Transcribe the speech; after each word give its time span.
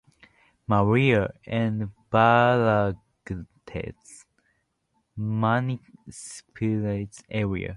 Maria, 0.67 1.31
and 1.47 1.89
Balagtas 2.11 2.95
municipalities 5.17 7.23
area. 7.29 7.69